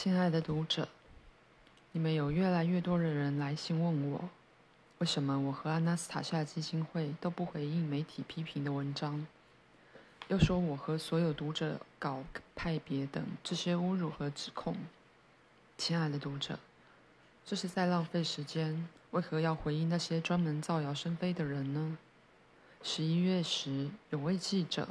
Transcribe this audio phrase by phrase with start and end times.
[0.00, 0.86] 亲爱的读者，
[1.90, 4.30] 你们有越来越多的人来信问我，
[4.98, 9.26] 为什么我和阿纳斯塔夏基金会都不回应媒体批评的文章，
[10.28, 12.22] 又说我和所有读者搞
[12.54, 14.76] 派别等这些侮辱和指控。
[15.76, 16.60] 亲爱的读者，
[17.44, 18.88] 这是在浪费时间。
[19.10, 21.98] 为何要回应那些专门造谣生非的人呢？
[22.84, 24.90] 十一月时，有位记者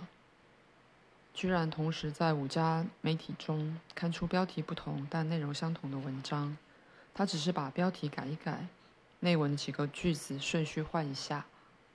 [1.37, 6.57] 居然同时在五家媒体中刊出标题不同但内容相同的文章。
[7.13, 8.65] 他只是把标题改一改，
[9.19, 11.45] 内文几个句子顺序换一下，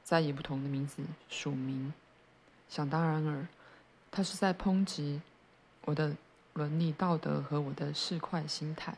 [0.04, 1.92] 再以不同的名字署名。
[2.68, 3.48] 想当然尔，
[4.12, 5.20] 他是在抨击
[5.86, 6.16] 我的
[6.52, 8.96] 伦理道德和我的市侩心态。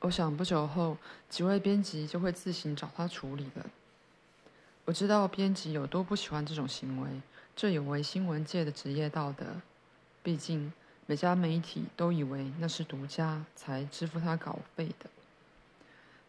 [0.00, 0.98] 我想不久后，
[1.30, 3.64] 几位编辑就会自行找他处理了。
[4.86, 7.08] 我知道编辑有多不喜欢这种行为，
[7.56, 9.46] 这有违新闻界的职业道德。
[10.22, 10.72] 毕竟
[11.06, 15.08] 每家媒体都以为那是独家才支付他稿费的，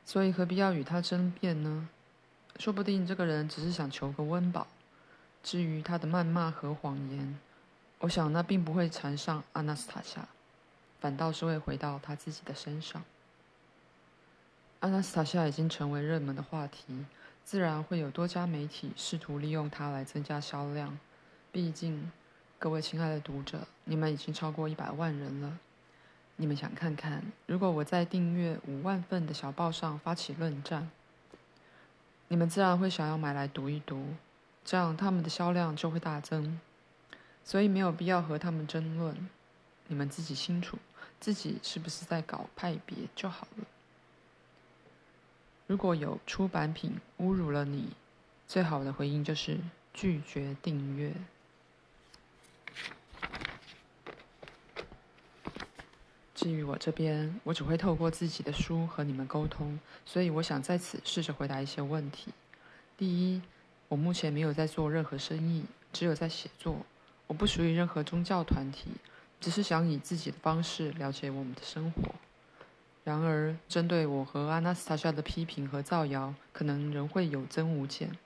[0.05, 1.89] 所以何必要与他争辩呢？
[2.57, 4.67] 说不定这个人只是想求个温饱。
[5.43, 7.37] 至于他的谩骂和谎言，
[7.99, 10.27] 我想那并不会缠上阿纳斯塔夏，
[11.01, 13.03] 反倒是会回到他自己的身上。
[14.79, 17.05] 阿纳斯塔夏已经成为热门的话题，
[17.45, 20.97] 自然会有多家媒体试图利用它来增加销量。
[21.51, 22.11] 毕竟，
[22.57, 25.59] 各位亲爱的读者，你们已经超过一百万人了。
[26.37, 30.89] 你们想看看，如果我在订阅五万份的小报上发起论战，
[32.29, 34.15] 你们自然会想要买来读一读，
[34.63, 36.59] 这样他们的销量就会大增。
[37.43, 39.29] 所以没有必要和他们争论，
[39.85, 40.79] 你们自己清楚
[41.19, 43.65] 自己是不是在搞派别就好了。
[45.67, 47.89] 如果有出版品侮辱了你，
[48.47, 49.57] 最好的回应就是
[49.93, 51.11] 拒绝订阅。
[56.35, 62.31] 至于我这边，我只会透过自己的书和你们沟通，所以我想在此试着回答一些问题。
[62.95, 63.41] 第一，
[63.87, 66.85] 我目前没有在做任何生意，只有在写作。
[67.25, 68.91] 我不属于任何宗教团体，
[69.41, 72.13] 只是想以自己的方式了解我们的生活。
[73.05, 78.17] 然而，针对我和阿纳斯塔夏的批评和造谣，可能仍会有增无减。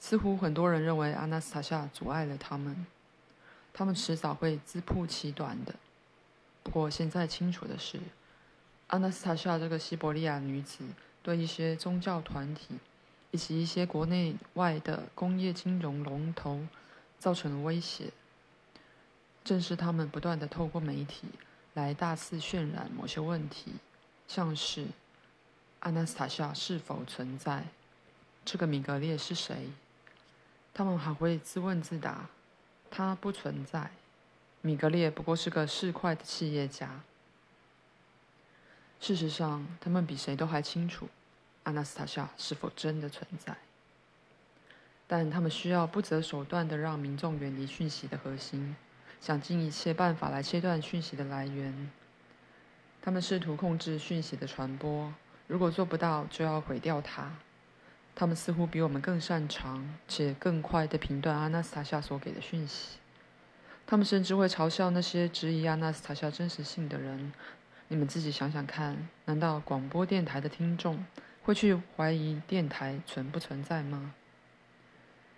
[0.00, 2.86] 似乎很多人认为阿纳斯塔夏阻碍了他们，
[3.74, 5.74] 他们迟早会自曝其短的。
[6.62, 8.00] 不过，现在清楚的是，
[8.86, 10.84] 阿纳斯塔夏这个西伯利亚女子
[11.22, 12.78] 对一些宗教团体
[13.30, 16.66] 以及一些国内外的工业金融龙头
[17.18, 18.10] 造成了威胁。
[19.44, 21.28] 正是他们不断地透过媒体
[21.74, 23.74] 来大肆渲染某些问题。
[24.28, 24.86] 像是
[25.80, 27.64] 阿纳斯塔夏是否存在？
[28.44, 29.70] 这个米格列是谁？
[30.72, 32.28] 他们还会自问自答：
[32.90, 33.90] 他不存在。
[34.60, 37.00] 米格列不过是个市侩的企业家。
[39.00, 41.08] 事实上，他们比谁都还清楚
[41.62, 43.56] 阿纳斯塔夏是否真的存在。
[45.06, 48.76] 但他们需要不择手段地让民众远离讯息的核心，
[49.20, 51.90] 想尽一切办法来切断讯息的来源。
[53.00, 55.12] 他们试图控制讯息的传播，
[55.46, 57.32] 如果做不到，就要毁掉它。
[58.14, 62.98] 他们似乎比我们更擅长且更快地评断阿纳斯塔夏所给的讯息。
[63.86, 67.32] 他们甚至会嘲笑那些质疑阿纳斯塔夏真实性的人。
[67.86, 71.06] 你们自己想想看，难道广播电台的听众
[71.42, 74.12] 会去怀疑电台存不存在吗？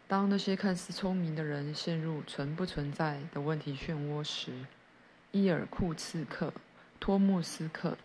[0.08, 4.52] 当那些看似聪明的人陷入存不存在的问题漩涡时，
[5.30, 6.52] 伊尔库茨克。
[7.00, 7.96] 托木斯克，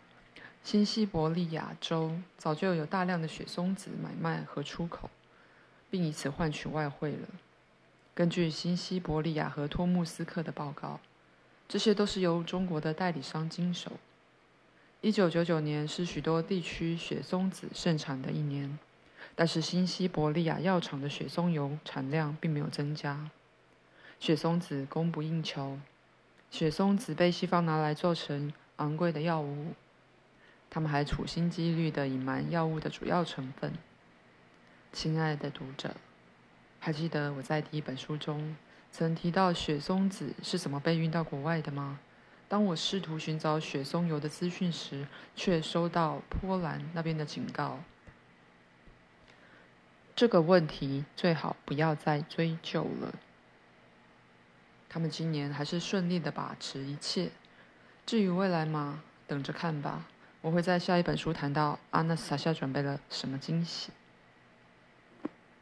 [0.64, 5.10] 新西伯利亚州早就有大量的雪松子买卖和出口，
[5.92, 7.28] 并以此换取外汇了。
[8.14, 11.02] 根据新西伯利亚和托木斯克的报告，
[11.68, 13.92] 这些都是由中国的代理商经手。
[15.02, 18.80] 一九九九年是许多地区雪松子盛产的一年，
[19.36, 23.30] 但是新西伯利亚药厂的雪松油产量并没有增加，
[24.20, 25.78] 雪松子供不应求，
[26.50, 28.54] 雪松子被西方拿来做成。
[28.78, 29.74] 昂贵的药物，
[30.70, 33.74] 他们还处心积虑地隐瞒药物的主要成分。
[34.92, 35.96] 亲爱的读者，
[36.80, 38.56] 还记得我在第一本书中
[38.92, 42.00] 曾提到雪松子是怎么被运到国外的吗？
[42.48, 47.80] 当我试图寻找雪松油的资讯时，却收到波兰那边的警告：
[50.16, 53.16] 这个问题最好不要再追究了。
[54.88, 57.32] 他们今年还是顺利的把持一切。
[58.06, 60.06] 至于未来嘛，等着看吧。
[60.42, 63.90] 我会在下一本书谈到阿纳斯塔夏准备了什么惊喜。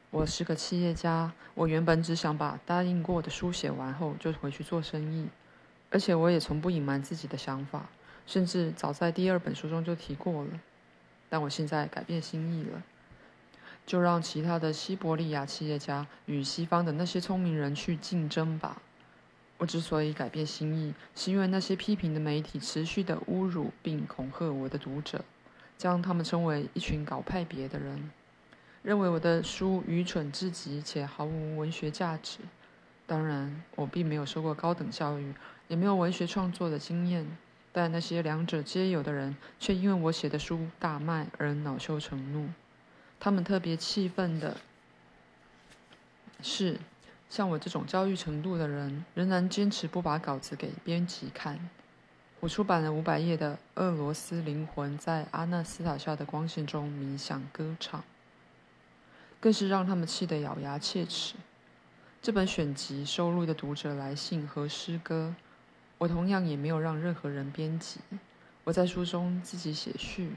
[0.09, 5.29] 我是个企业家，我原本只想把答应过的书写完后就回去做生意，
[5.89, 7.85] 而且我也从不隐瞒自己的想法。
[8.27, 10.59] 甚至早在第二本书中就提过了。
[11.29, 12.83] 但我现在改变心意了，
[13.85, 18.81] 就让其他的西伯利亚企业家与西方的那些聪明人去竞争吧。
[19.63, 25.23] 我之所以改变心意，是因为那些批评的媒体持续地侮辱并恐吓我的读者，
[25.77, 28.11] 将他们称为一群搞派别的人，
[28.81, 32.39] 认为我的书愚蠢至极且毫无文学价值。
[33.07, 35.33] 当然，我并没有受过高等教育，
[35.69, 37.25] 也没有文学创作的经验，
[37.71, 42.49] 但那些两者皆有的人却因为我写的书大卖而恼羞成怒。
[43.17, 44.57] 他们特别气愤的
[46.41, 46.77] 是，
[47.33, 51.67] 像我这种教育程度的人，仍然坚持不把稿子给编辑看。
[52.39, 57.99] 我出版了五百页的《俄罗斯灵魂在阿纳斯塔夏的光线中冥想歌唱》，
[59.39, 61.33] 更是让他们气得咬牙切齿。
[62.21, 65.33] 这本选集收录的读者来信和诗歌，
[65.97, 67.99] 我同样也没有让任何人编辑。
[68.63, 70.35] 我在书中自己写序，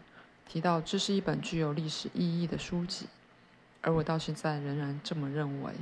[0.48, 3.04] 提到这是一本具有历史意义的书籍，
[3.82, 5.75] 而我到现在仍然这么认为。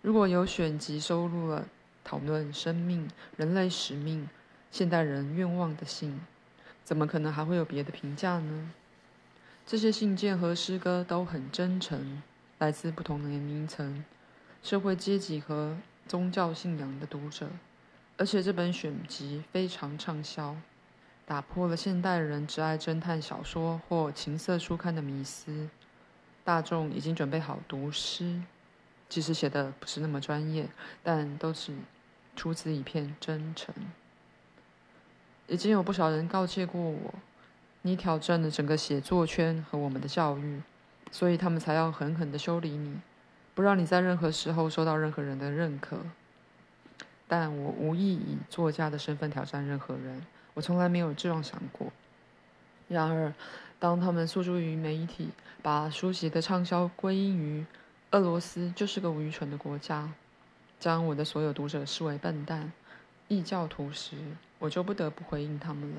[0.00, 1.66] 如果有选集收录了
[2.04, 4.28] 讨论生命、人类使命、
[4.70, 6.20] 现代人愿望的信，
[6.84, 8.70] 怎么可能还会有别的评价呢？
[9.66, 12.22] 这些信件和诗歌都很真诚，
[12.58, 14.04] 来自不同年龄层。
[14.62, 17.48] 社会阶级和宗教信仰的读者，
[18.16, 20.56] 而且这本选集非常畅销，
[21.26, 25.68] 打破了现代人只爱侦探小说或情色书刊的迷思。
[26.44, 28.40] 大众已经准备好读诗，
[29.08, 30.68] 即使写的不是那么专业，
[31.02, 31.72] 但都是
[32.36, 33.74] 出自一片真诚。
[35.46, 37.14] 已经有不少人告诫过我，
[37.82, 40.60] 你挑战了整个写作圈和我们的教育，
[41.10, 42.98] 所以他们才要狠狠的修理你。
[43.54, 45.98] 不让你在任何时候受到任何人的认可，
[47.26, 50.24] 但我无意以作家的身份挑战任何人，
[50.54, 51.90] 我从来没有这样想过。
[52.86, 53.34] 然而，
[53.80, 57.66] 当他们诉诸于媒体，把书籍的畅销归因于
[58.12, 60.10] 俄罗斯就是个愚蠢的国家，
[60.80, 62.72] 将我的所有读者视为笨蛋、
[63.28, 64.16] 异教徒时，
[64.58, 65.96] 我就不得不回应他们了。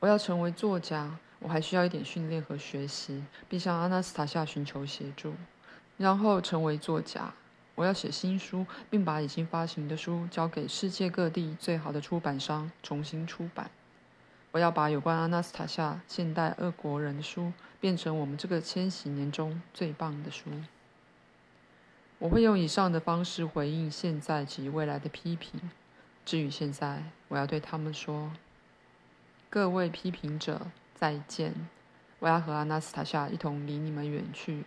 [0.00, 5.32] 我要成为作家，我还需要一点训练和学习，并向阿纳斯塔夏寻求协助。
[5.96, 7.32] 然后成为作家，
[7.74, 13.70] 我要写新书，并把已经发行的书交给世界各地最好的出版商重新出版。
[14.50, 17.50] 我要把有关阿纳斯塔夏现代俄国人的书
[17.80, 20.50] 变成我们这个千禧年中最棒的书。
[22.20, 25.58] 我会用以上的方式回应现在及未来的批评。
[26.26, 28.32] 至于现在，我要对他们说：
[29.48, 31.54] 各位批评者，再见！
[32.18, 34.64] 我要和阿纳斯塔夏一同离你们远去。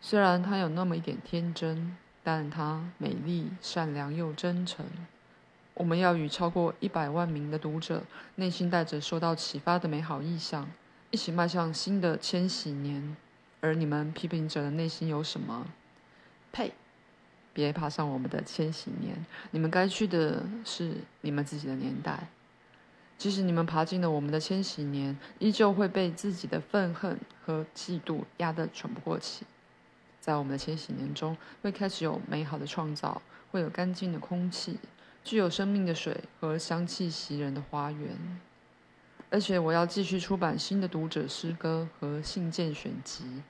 [0.00, 4.86] 虽然她有那么一点天真，但她美丽、善良又真诚。
[5.74, 8.04] 我们要与超过一百万名的读者，
[8.36, 10.70] 内心带着受到启发的美好意象，
[11.10, 13.16] 一起迈向新的千禧年。
[13.60, 15.66] 而你们批评者的内心有什么？
[16.52, 16.72] 呸！
[17.54, 20.92] 别爬上我们的千禧年，你们该去的是
[21.22, 22.28] 你们自己的年代。
[23.16, 29.46] 即使你们爬进了我们的千禧年，依旧会被自己的愤恨和嫉妒压得喘不过气。
[30.20, 33.22] 在我们的千禧年中，会开始有美好的创造，
[33.52, 34.78] 会有干净的空气，
[35.22, 38.18] 具有生命的水和香气袭人的花园。
[39.30, 43.42] 而且，我要继续出版新的读者诗歌和信件选集。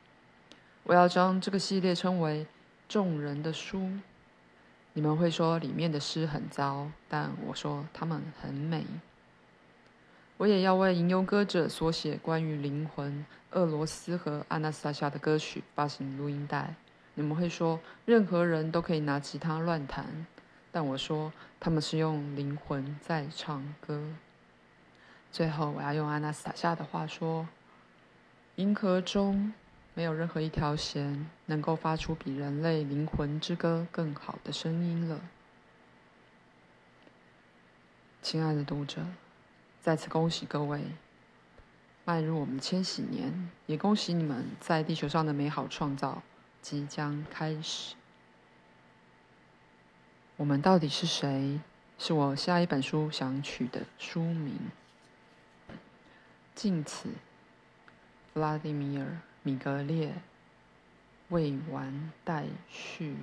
[0.84, 2.46] 我要将这个系列称为
[2.88, 3.91] “众人的书”。
[4.97, 8.87] 你们会说里面的诗很糟，但我说它们很美。
[10.37, 16.75] 我也要为吟游歌者所写关于灵魂、俄罗斯和阿纳斯塔夏的歌曲发行录音带。
[17.14, 20.26] 你们会说，任何人都可以拿吉他乱弹，
[20.73, 24.03] 但我说他们是用灵魂在唱歌。
[25.31, 27.49] 最后，我要用阿纳斯塔夏的话说：
[28.57, 29.53] 银河中
[29.94, 35.20] 没有任何一条弦能够发出比人类灵魂之歌更好的声音了。
[38.20, 39.06] 亲爱的读者。
[39.80, 40.82] 再次恭喜各位
[42.06, 46.22] 迈入我们的千禧年，也恭喜你们在地球上的美好创造
[46.62, 47.94] 即将开始。
[50.36, 51.60] 我们到底是谁？
[51.98, 54.58] 是我下一本书想取的书名。
[56.54, 57.10] 敬此，
[58.32, 59.04] 弗拉迪米尔·
[59.46, 60.14] 米格列，
[61.28, 63.14] 未完待续。